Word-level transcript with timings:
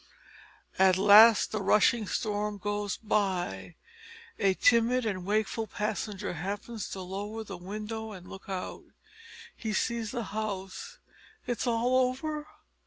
As 0.79 0.95
the 1.45 1.61
rushing 1.61 2.07
storm 2.07 2.57
goes 2.57 2.97
by 2.97 3.75
a 4.39 4.55
timid 4.55 5.05
and 5.05 5.27
wakeful 5.27 5.67
passenger 5.67 6.33
happens 6.33 6.89
to 6.89 7.01
lower 7.01 7.43
the 7.43 7.55
window 7.55 8.11
and 8.11 8.27
look 8.27 8.49
out. 8.49 8.85
He 9.55 9.73
sees 9.73 10.09
the 10.09 10.23
house. 10.33 10.97
"It's 11.45 11.67
all 11.67 11.99
over?" 11.99 12.47